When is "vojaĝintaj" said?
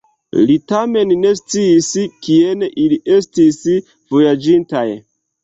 3.83-4.85